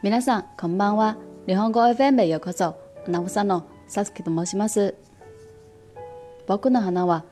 [0.00, 1.16] 皆さん、こんばんは。
[1.48, 2.76] 日本語 FM へようこそ。
[3.04, 4.94] アナウンサのさつきと申します。
[6.46, 7.24] 僕の花は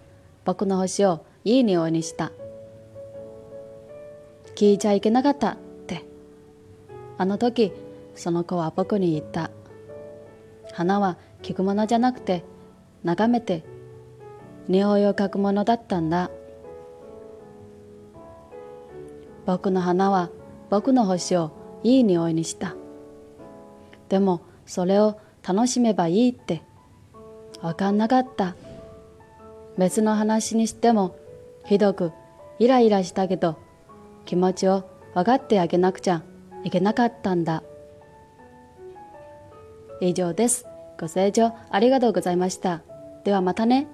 [0.45, 2.33] 僕の星をいい匂いにした。
[4.57, 6.07] 聞いちゃいけなかったって。
[7.19, 7.73] あの時、
[8.16, 9.52] その子は僕に言った。
[10.73, 12.43] 花は聞くものじゃなくて、
[13.05, 13.62] 眺めて、
[14.66, 16.33] 匂いを嗅ぐものだったんだ。
[19.45, 20.30] 僕の花は
[20.69, 21.52] 僕の星を
[21.83, 22.75] いい匂いにした。
[24.09, 26.62] でもそれを楽しめばいいって
[27.62, 28.55] わかんなかった。
[29.79, 31.16] 別の話にしても
[31.66, 32.13] ひどく
[32.59, 33.59] イライラしたけど
[34.24, 36.23] 気持ちを分かってあげなくちゃ
[36.65, 37.63] いけなかったんだ。
[40.01, 40.66] 以上です。
[40.99, 42.82] ご清聴ありがとうございました。
[43.24, 43.87] ではまたね。